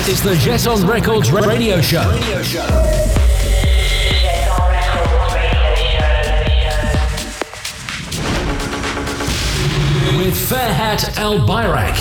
This 0.00 0.08
is 0.08 0.22
the 0.22 0.32
Jeton 0.32 0.88
Records 0.88 1.30
radio 1.30 1.78
show. 1.82 2.00
Radio 2.10 2.42
show. 2.42 2.64
With 10.16 10.34
Ferhat 10.48 11.04
Albayrak. 11.16 11.98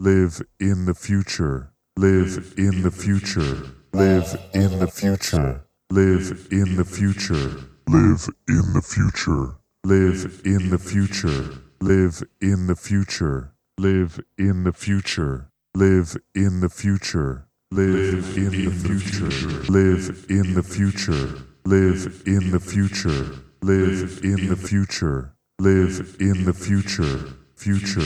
Live 0.00 0.42
in 0.58 0.86
the 0.86 0.94
future. 0.94 1.70
Live 1.96 2.54
in 2.58 2.82
the 2.82 2.90
future. 2.90 3.56
Live 3.92 4.36
in 4.54 4.80
the 4.80 4.88
future. 4.88 5.62
Live 5.90 6.48
in 6.50 6.74
the 6.74 6.84
future. 6.84 7.60
Live 7.86 8.36
in 8.48 8.72
the 8.72 8.82
future. 8.82 9.54
Live 9.84 10.42
in 10.44 10.70
the 10.70 10.78
future. 10.80 11.60
Live 11.80 12.24
in 12.42 12.66
the 12.66 12.74
future. 12.74 13.52
Live 13.78 14.20
in 14.36 14.64
the 14.64 14.72
future. 14.72 15.52
Live 15.76 16.16
in 16.34 16.60
the 16.60 16.70
future. 16.70 17.48
Live 17.70 18.34
in 18.38 18.64
the 18.64 18.70
future. 18.70 19.28
Live 19.70 20.24
in 20.30 20.54
the 20.54 20.62
future. 20.62 21.28
Live 21.66 22.22
in 22.24 22.50
the 22.50 22.58
future. 22.58 23.26
Live 23.60 24.24
in 24.24 24.48
the 24.48 24.56
future. 24.56 25.34
Live 25.58 26.16
in 26.18 26.44
the 26.46 26.54
future. 26.54 27.18
Future. 27.56 28.00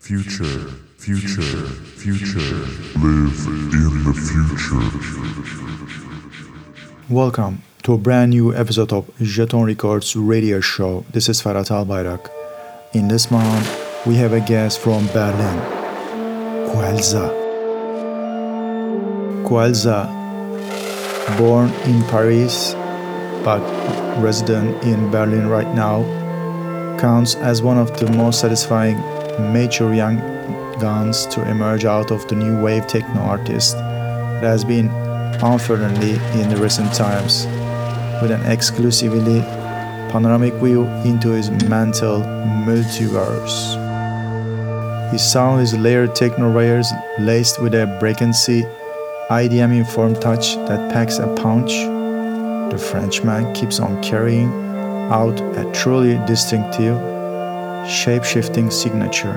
Future. 0.00 0.66
Future. 0.98 1.68
Future. 2.02 2.56
Live 2.98 3.46
in 3.70 4.02
the 4.02 4.14
future. 4.26 4.82
Welcome 7.08 7.62
to 7.84 7.92
a 7.92 7.98
brand 7.98 8.30
new 8.30 8.52
episode 8.52 8.92
of 8.92 9.06
Jeton 9.18 9.66
Records 9.66 10.16
radio 10.16 10.58
show. 10.58 11.04
This 11.12 11.28
is 11.28 11.40
Ferhat 11.40 11.70
Albayrak. 11.70 12.28
In 12.94 13.06
this 13.06 13.30
month, 13.30 14.04
we 14.08 14.16
have 14.16 14.32
a 14.32 14.40
guest 14.40 14.80
from 14.80 15.06
Berlin, 15.14 15.81
Quelza. 16.72 17.28
Quelza, 19.44 20.08
born 21.36 21.68
in 21.84 22.02
Paris 22.04 22.74
but 23.44 23.60
resident 24.22 24.82
in 24.82 25.10
Berlin 25.10 25.48
right 25.48 25.74
now, 25.74 26.02
counts 26.98 27.34
as 27.34 27.60
one 27.60 27.76
of 27.76 27.98
the 27.98 28.10
most 28.12 28.40
satisfying 28.40 28.96
mature 29.52 29.92
young 29.92 30.16
guns 30.78 31.26
to 31.26 31.46
emerge 31.50 31.84
out 31.84 32.10
of 32.10 32.26
the 32.28 32.34
new 32.34 32.58
wave 32.62 32.86
techno 32.86 33.20
artist 33.20 33.76
that 33.76 34.44
has 34.44 34.64
been 34.64 34.88
unfortunately 35.42 36.12
in 36.40 36.48
the 36.48 36.56
recent 36.56 36.90
times, 36.94 37.44
with 38.22 38.30
an 38.30 38.40
exclusively 38.50 39.40
panoramic 40.10 40.54
view 40.54 40.86
into 41.04 41.30
his 41.30 41.50
mental 41.68 42.20
multiverse. 42.64 43.81
His 45.12 45.22
sound 45.30 45.60
is 45.60 45.74
layered 45.74 46.14
techno 46.14 46.50
layers 46.50 46.90
laced 47.18 47.60
with 47.60 47.74
a 47.74 47.84
breakancy, 48.00 48.62
IDM 49.28 49.76
informed 49.76 50.22
touch 50.22 50.56
that 50.66 50.90
packs 50.90 51.18
a 51.18 51.26
punch. 51.34 51.70
The 52.72 52.78
Frenchman 52.78 53.52
keeps 53.52 53.78
on 53.78 54.02
carrying 54.02 54.48
out 55.12 55.38
a 55.58 55.70
truly 55.74 56.14
distinctive, 56.26 56.96
shape 57.86 58.24
shifting 58.24 58.70
signature, 58.70 59.36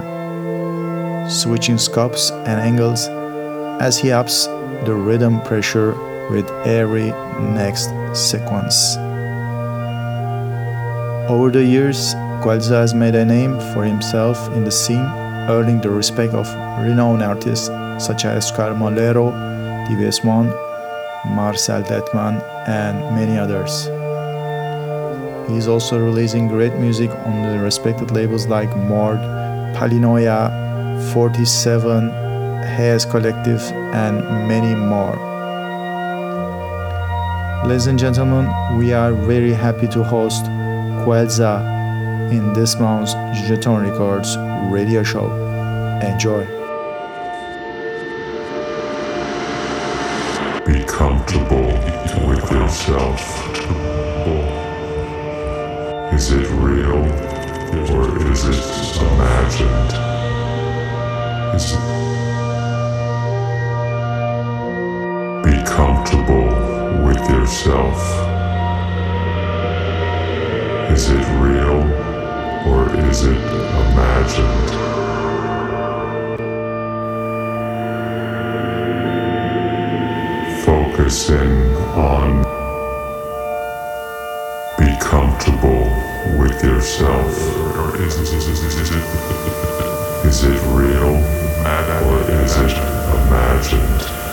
switching 1.29 1.77
scopes 1.77 2.31
and 2.31 2.57
angles 2.57 3.09
as 3.81 3.97
he 3.97 4.13
ups 4.13 4.45
the 4.85 4.95
rhythm 4.95 5.41
pressure 5.41 5.91
with 6.31 6.49
every 6.65 7.11
next 7.51 7.89
sequence. 8.13 8.95
Over 11.27 11.51
the 11.51 11.65
years, 11.65 12.13
Quelza 12.41 12.79
has 12.79 12.93
made 12.93 13.15
a 13.15 13.25
name 13.25 13.59
for 13.73 13.83
himself 13.83 14.37
in 14.53 14.63
the 14.63 14.71
scene, 14.71 15.24
earning 15.49 15.81
the 15.81 15.89
respect 15.89 16.33
of 16.33 16.47
renowned 16.83 17.21
artists 17.21 17.67
such 18.03 18.25
as 18.25 18.45
Oscar 18.45 18.73
Mulero, 18.73 19.31
DVS1, 19.87 20.45
Marcel 21.35 21.83
Dettmann, 21.83 22.41
and 22.67 22.97
many 23.15 23.37
others. 23.37 23.85
He 25.49 25.57
is 25.57 25.67
also 25.67 25.99
releasing 25.99 26.47
great 26.47 26.73
music 26.75 27.11
on 27.11 27.43
the 27.43 27.59
respected 27.59 28.11
labels 28.11 28.47
like 28.47 28.75
Mord, 28.75 29.19
Palinoia, 29.75 30.49
47, 31.13 32.09
Hayes 32.75 33.05
Collective, 33.05 33.61
and 33.93 34.21
many 34.47 34.73
more. 34.75 35.15
Ladies 37.67 37.87
and 37.87 37.99
gentlemen, 37.99 38.45
we 38.77 38.93
are 38.93 39.13
very 39.13 39.53
happy 39.53 39.87
to 39.89 40.03
host 40.03 40.45
Quelza 41.03 41.75
in 42.31 42.53
this 42.53 42.79
month's 42.79 43.13
Jeton 43.47 43.89
Records 43.89 44.35
radio 44.65 45.03
show. 45.03 45.31
Enjoy. 46.01 46.45
Be 50.65 50.83
comfortable 50.85 51.67
with 52.27 52.51
yourself. 52.51 53.21
Is 56.13 56.31
it 56.31 56.47
real 56.51 57.05
or 57.91 58.31
is 58.31 58.45
it 58.45 59.01
imagined? 59.01 59.91
Is 61.55 61.73
it 61.73 61.95
Be 65.45 65.63
comfortable 65.63 66.47
with 67.05 67.29
yourself. 67.29 67.99
Is 70.91 71.09
it 71.09 71.25
real 71.39 71.54
or 72.65 72.89
is 73.09 73.23
it 73.25 73.37
imagined? 73.37 74.69
Focusing 80.65 81.75
on 81.95 82.43
be 84.77 84.97
comfortable 84.99 85.85
with 86.39 86.63
yourself. 86.63 87.33
Or 87.77 88.01
is, 88.01 88.17
is, 88.17 88.33
it, 88.33 89.05
is 90.25 90.43
it 90.43 90.61
real 90.73 91.15
or 92.07 92.31
is 92.31 92.57
it 92.57 92.71
imagined? 93.27 94.24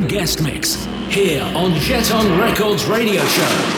The 0.00 0.06
guest 0.06 0.42
mix 0.42 0.84
here 1.08 1.42
on 1.42 1.72
Jeton 1.72 2.38
Records 2.38 2.84
Radio 2.86 3.24
Show. 3.24 3.77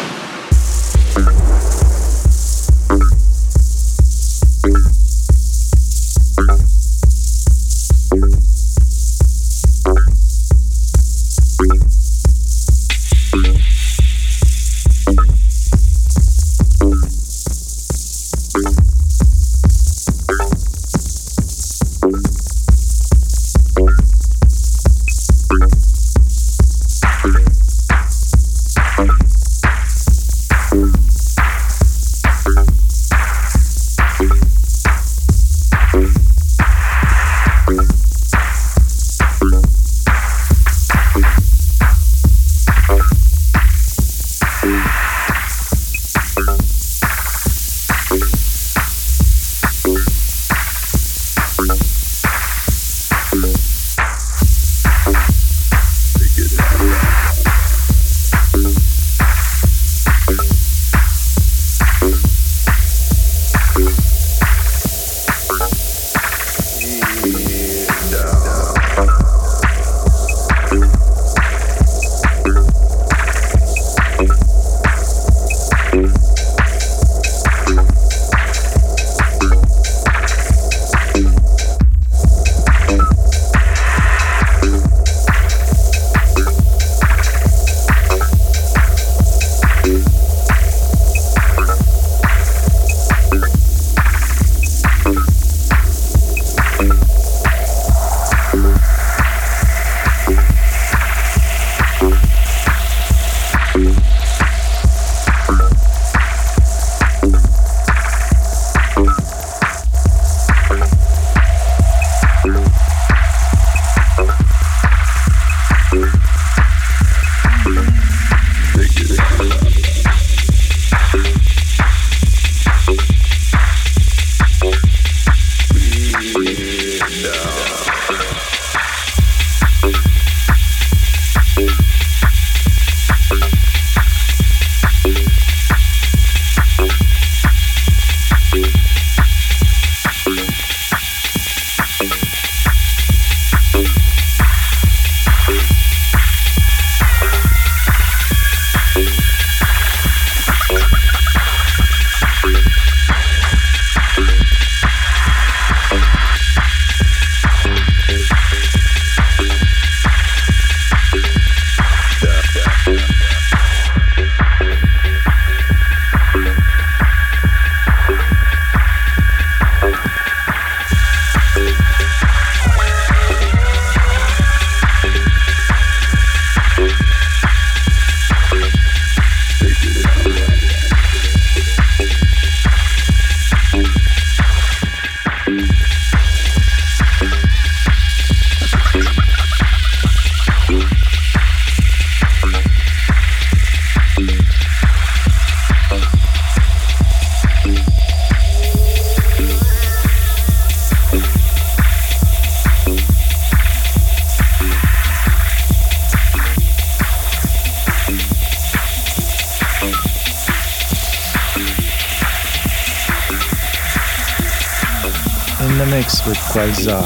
With 216.10 216.38
Quelza 216.38 217.02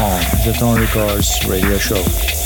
on 0.00 0.22
Jeton 0.40 0.80
Records 0.80 1.46
radio 1.46 1.76
show. 1.76 2.45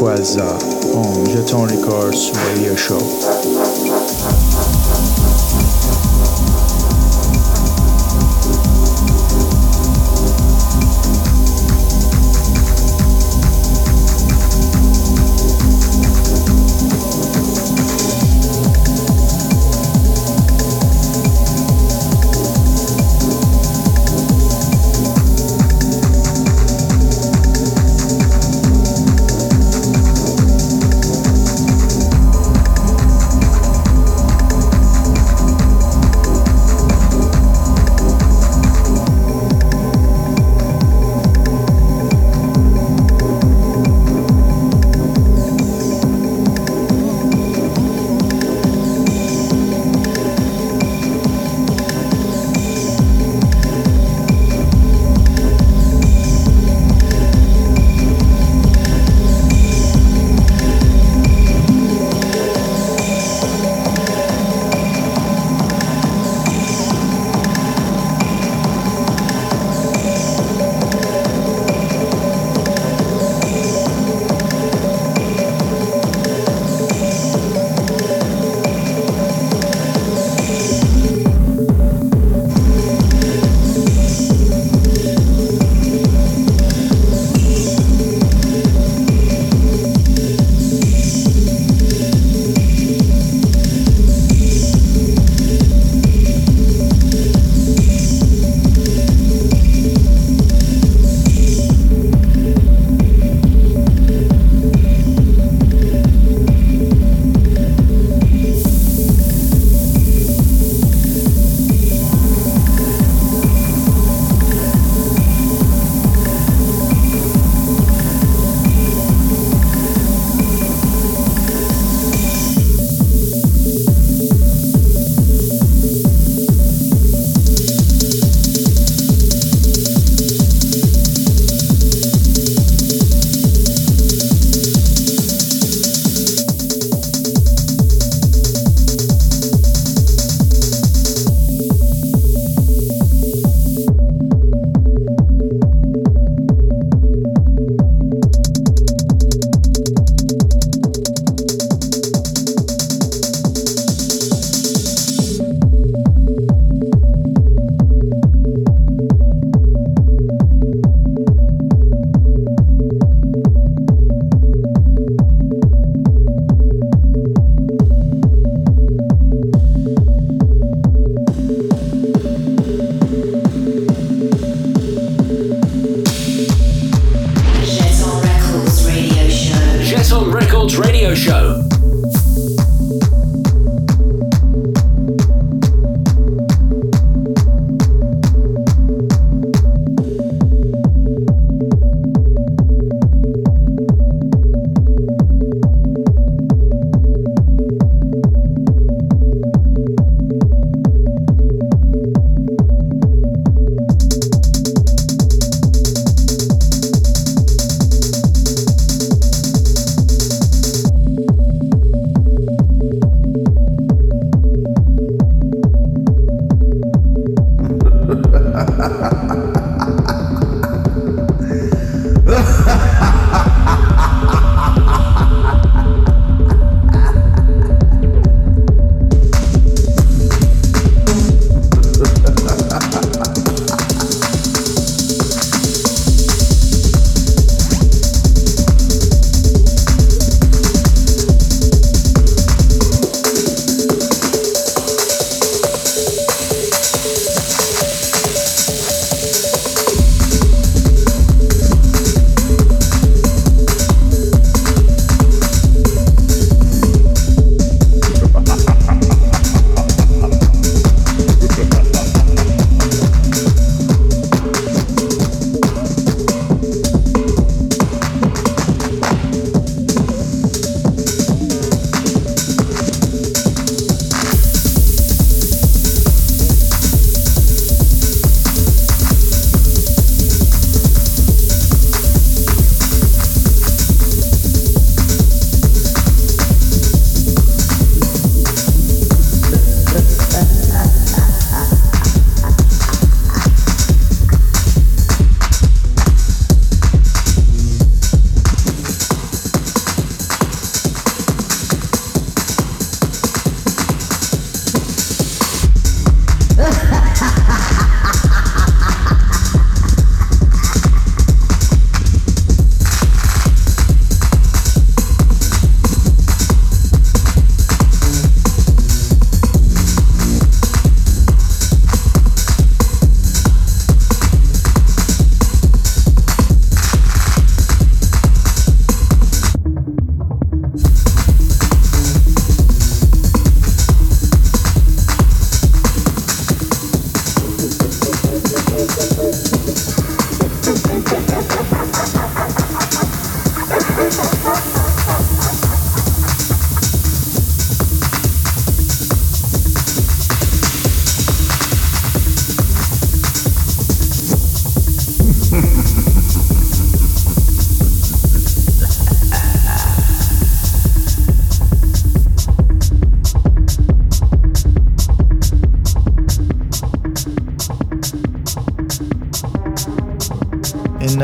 Listening 0.00 0.69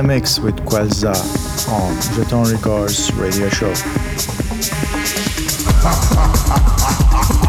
mix 0.06 0.38
with 0.38 0.56
Quelza 0.64 1.14
on 1.68 1.96
Jeton 2.14 2.52
Records 2.52 3.12
radio 3.14 3.48
show. 3.48 3.72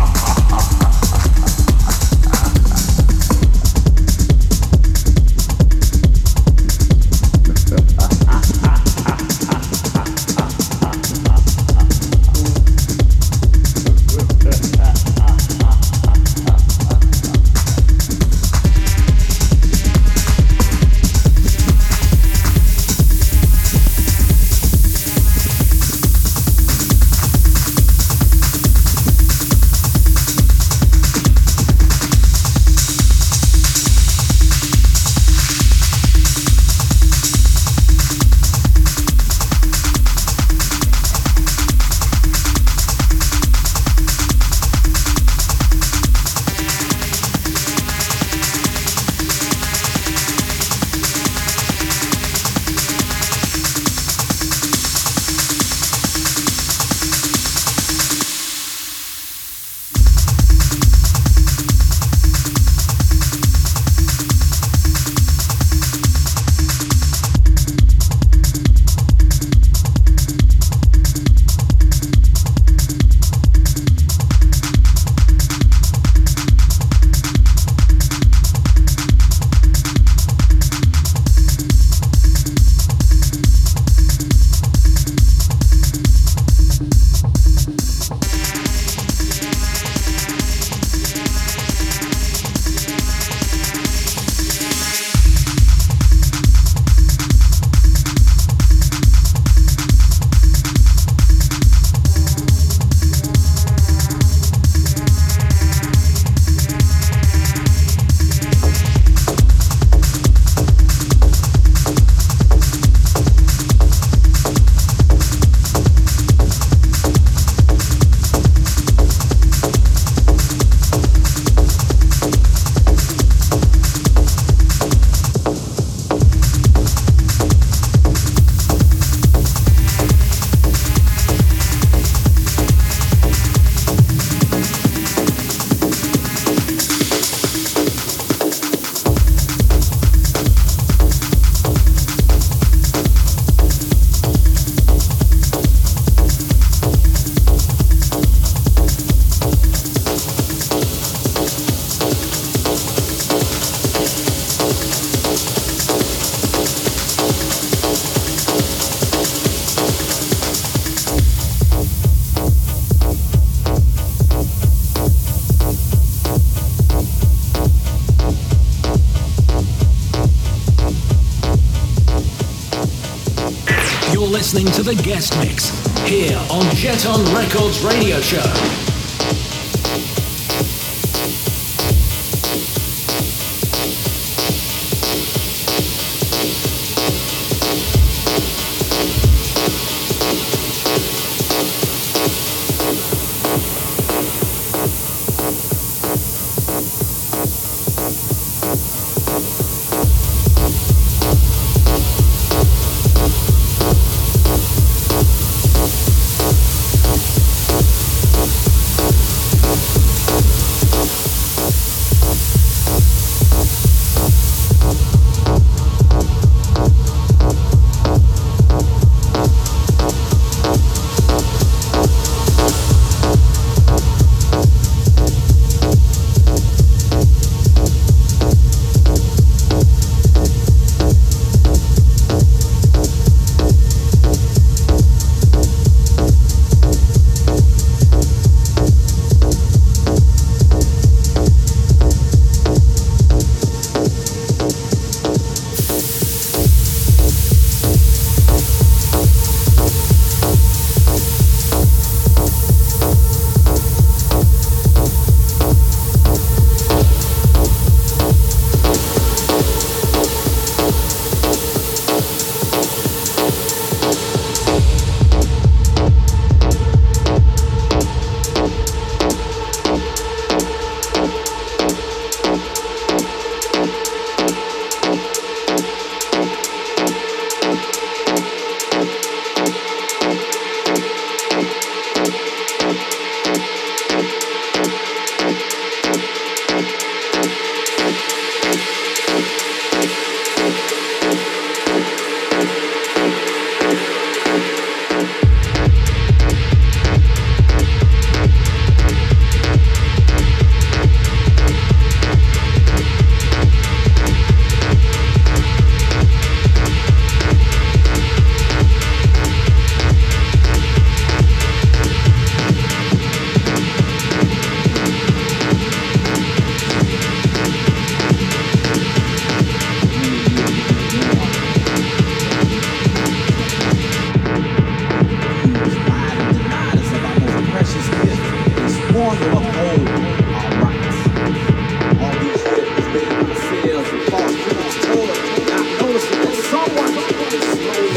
the 174.88 174.96
guest 175.04 175.38
mix 175.40 175.72
here 176.08 176.38
on 176.50 176.64
Jeton 176.72 177.36
Records 177.36 177.84
Radio 177.84 178.22
Show. 178.22 178.77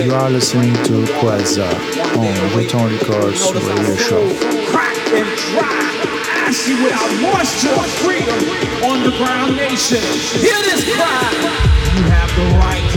You 0.01 0.15
are 0.15 0.31
listening 0.31 0.73
to 0.89 1.05
Quelza 1.21 1.69
on 2.17 2.33
Jeton 2.57 2.89
Records 2.89 3.53
radio 3.53 3.97
show. 4.01 4.25
Crack 4.73 4.97
and 5.13 5.29
dry, 5.53 5.93
ashy 6.49 6.73
without 6.81 7.13
moisture, 7.21 7.77
freedom, 8.01 8.33
underground 8.81 9.57
nation. 9.57 10.01
Hear 10.41 10.57
this 10.65 10.89
cry. 10.97 11.21
You 11.93 12.05
have 12.17 12.33
the 12.33 12.49
right, 12.57 12.89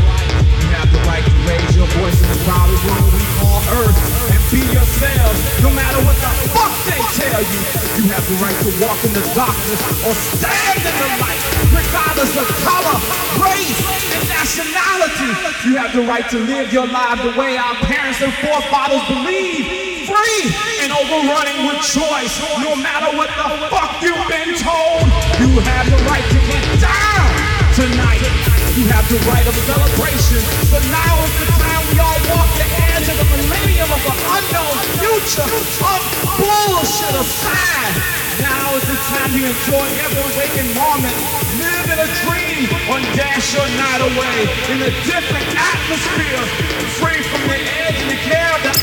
you 0.63 0.67
have 0.79 0.87
the 0.95 1.03
right 1.03 1.25
to 1.27 1.35
raise 1.43 1.75
your 1.75 1.91
voice 1.99 2.15
in 2.23 2.29
the 2.31 2.39
crowded 2.47 2.79
room 2.87 3.03
we 3.11 3.23
call 3.35 3.59
Earth 3.83 3.99
and 4.31 4.39
be 4.47 4.63
yourselves, 4.71 5.39
no 5.59 5.75
matter 5.75 5.99
what 6.07 6.15
the 6.23 6.31
fuck 6.55 6.71
they 6.87 7.03
tell 7.19 7.43
you. 7.43 7.59
You 7.99 8.03
have 8.15 8.23
the 8.31 8.39
right 8.39 8.55
to 8.63 8.71
walk 8.79 9.03
in 9.03 9.11
the 9.11 9.25
darkness 9.35 9.81
or 10.07 10.15
stand 10.15 10.79
in 10.79 10.95
the 11.03 11.09
light, 11.19 11.43
regardless 11.73 12.33
of 12.37 12.47
color, 12.61 12.97
race, 13.41 13.81
and 14.13 14.23
nationality. 14.29 15.33
You 15.65 15.75
have 15.81 15.91
the 15.93 16.05
right 16.05 16.27
to 16.29 16.39
live 16.39 16.71
your 16.71 16.87
life 16.87 17.19
the 17.25 17.33
way 17.33 17.57
our 17.57 17.75
parents 17.83 18.21
and 18.21 18.31
forefathers 18.45 19.03
believe. 19.09 20.05
Free 20.07 20.43
and 20.85 20.91
overrunning 20.93 21.65
with 21.65 21.81
choice, 21.81 22.37
no 22.61 22.75
matter 22.75 23.09
what 23.17 23.31
the 23.33 23.47
fuck 23.73 24.03
you've 24.03 24.27
been 24.29 24.53
told. 24.59 25.07
You 25.41 25.59
have 25.63 25.87
the 25.89 25.99
right 26.05 26.27
to 26.27 26.39
get 26.45 26.63
down 26.77 27.27
tonight. 27.73 28.21
You 28.77 28.85
have 28.89 29.05
the 29.09 29.21
right 29.29 29.45
of 29.45 29.55
celebration, 29.65 30.41
but 30.69 30.81
now 30.89 31.13
is 31.25 31.33
the 31.41 31.49
time 31.57 31.81
we 31.93 31.97
all 32.01 32.19
walk 32.33 32.49
the 32.57 32.67
edge 32.93 33.07
of 33.09 33.17
the 33.17 33.27
millennium 33.31 33.89
of 33.89 34.01
the 34.01 34.15
unknown 34.33 34.77
future 34.97 35.45
of 35.45 36.01
bullshit 36.37 37.15
aside. 37.15 37.93
Now 38.41 38.75
is 38.75 38.85
the 38.89 38.97
time 39.13 39.29
to 39.29 39.41
enjoy 39.45 39.85
every 40.03 40.25
waking 40.37 40.73
moment, 40.73 41.13
a 41.99 42.09
dream, 42.25 42.69
on 42.89 43.01
dash 43.15 43.53
your 43.53 43.67
night 43.77 44.01
away 44.01 44.37
in 44.71 44.81
a 44.81 44.91
different 45.05 45.47
atmosphere, 45.53 46.43
free 46.97 47.21
from 47.21 47.41
the 47.47 47.59
edge 47.59 48.01
and 48.01 48.09
the 48.09 48.19
care 48.29 48.82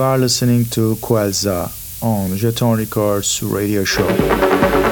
You 0.00 0.06
are 0.06 0.16
listening 0.16 0.64
to 0.70 0.96
Quelza 0.96 1.68
on 2.02 2.30
Jeton 2.30 2.78
Records 2.78 3.42
radio 3.42 3.84
show. 3.84 4.89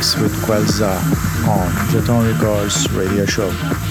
Mix 0.00 0.16
with 0.16 0.32
Quelza 0.44 0.96
on 1.46 1.70
Jeton 1.90 2.32
Records 2.32 2.90
radio 2.92 3.26
show. 3.26 3.89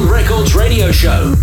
Records 0.00 0.54
radio 0.54 0.90
show. 0.90 1.34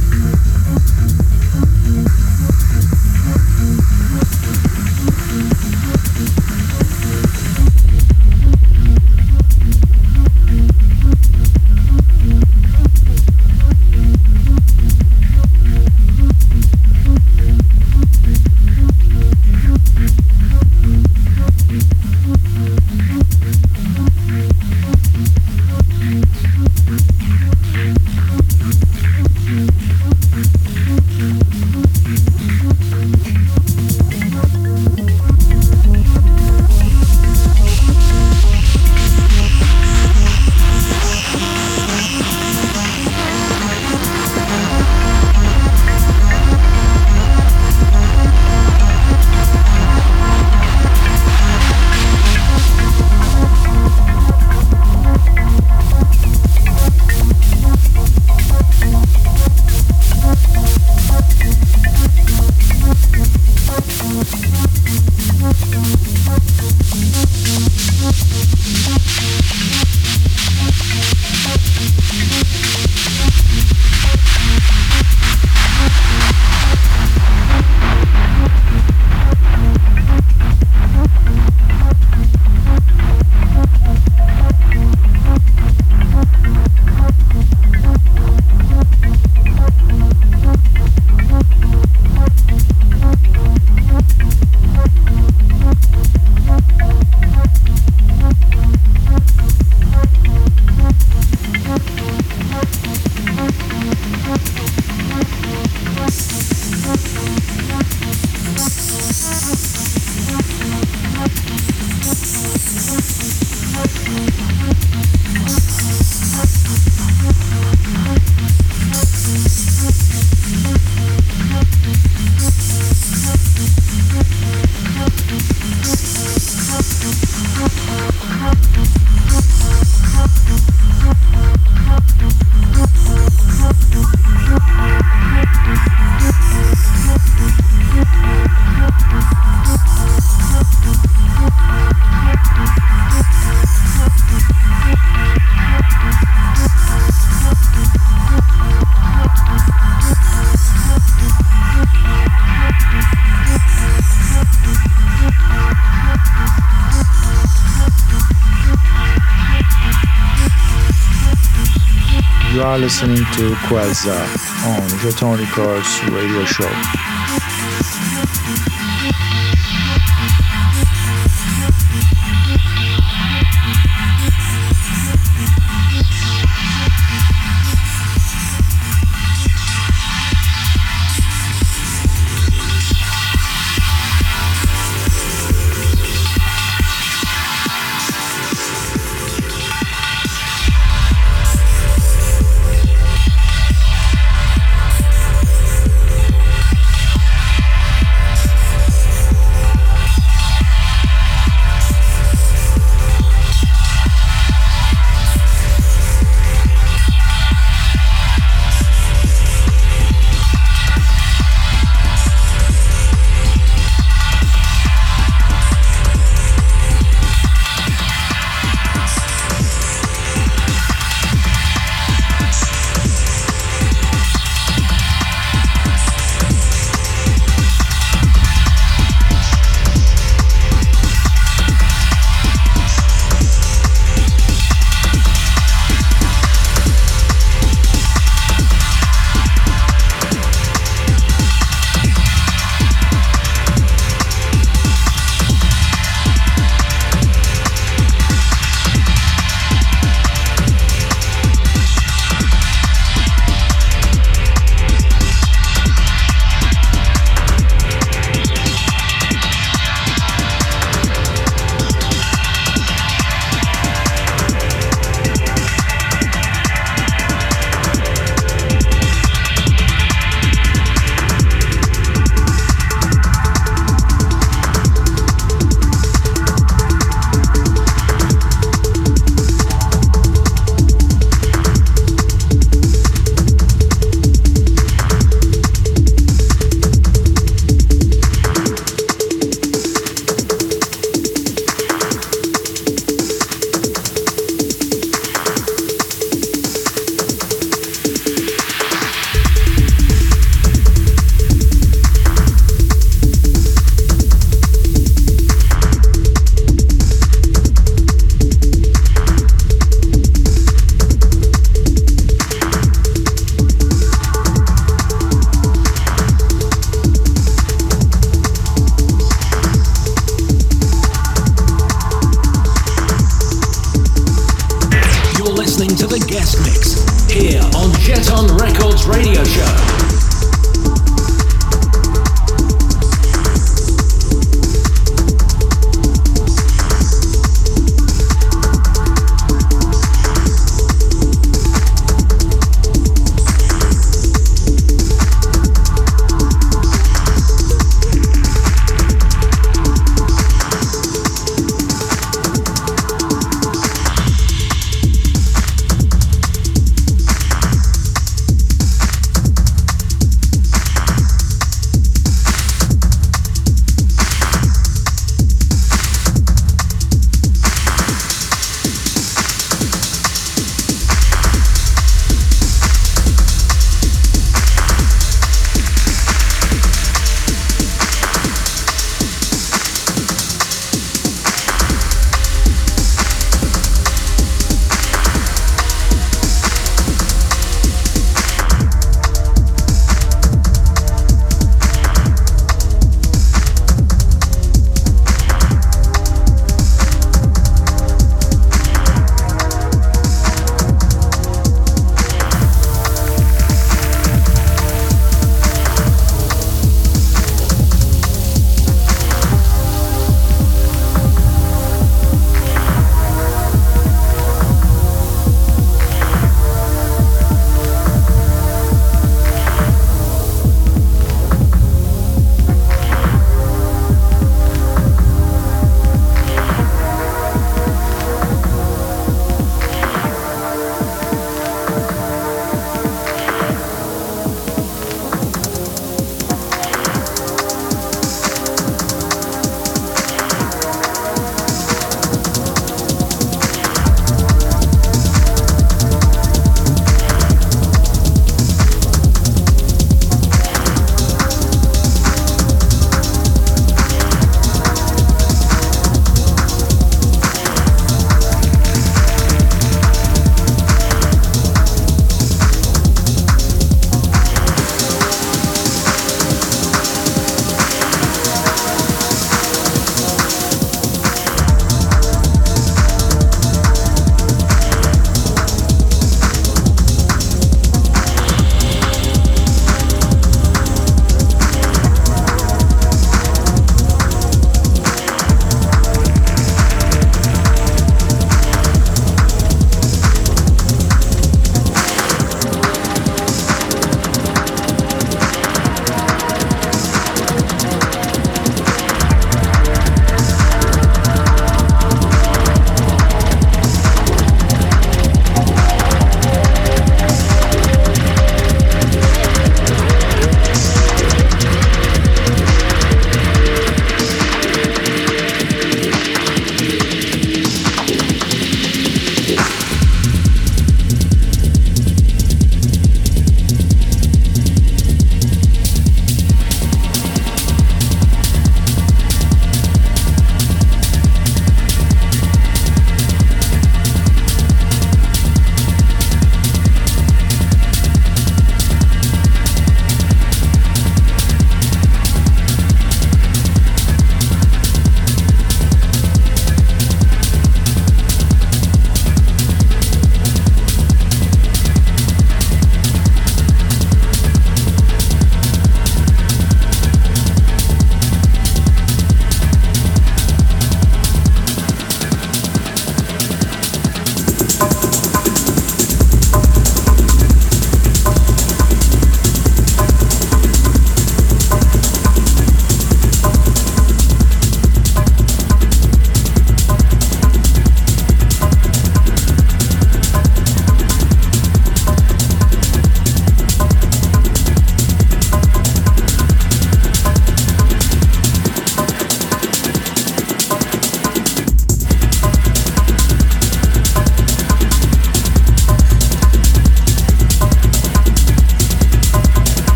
Listening 162.90 163.18
to 163.18 163.54
Quelza 163.68 164.20
on 164.66 164.90
Jeton 164.98 165.38
Records 165.38 166.04
radio 166.12 166.44
show. 166.44 167.09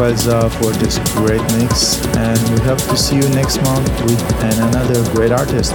Quelza 0.00 0.50
for 0.52 0.72
this 0.78 0.98
great 1.12 1.42
mix, 1.58 2.02
and 2.16 2.40
we 2.48 2.64
hope 2.64 2.78
to 2.78 2.96
see 2.96 3.16
you 3.16 3.28
next 3.34 3.60
month 3.64 3.86
with 4.04 4.42
another 4.42 5.04
great 5.12 5.30
artist. 5.30 5.74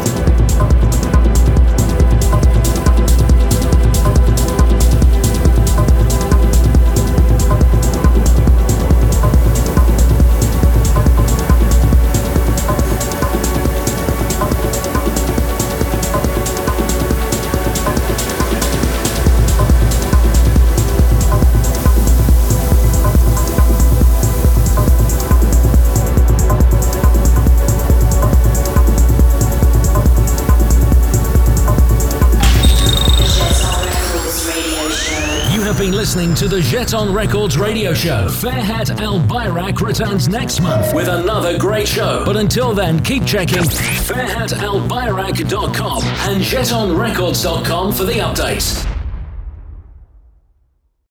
Listening 36.16 36.34
to 36.34 36.48
the 36.48 36.62
Jeton 36.62 37.14
Records 37.14 37.58
radio 37.58 37.94
show. 37.94 38.30
Ferhat 38.30 38.90
Albayrak 39.00 39.82
returns 39.82 40.30
next 40.30 40.62
month 40.62 40.94
with 40.94 41.10
another 41.10 41.58
great 41.58 41.90
show. 41.90 42.24
But 42.24 42.38
until 42.38 42.74
then, 42.74 43.04
keep 43.04 43.26
checking 43.26 43.64
ferhatalbayrak.com 43.64 46.04
and 46.04 46.42
jetonrecords.com 46.42 47.92
for 47.92 48.06
the 48.06 48.14
updates. 48.14 48.95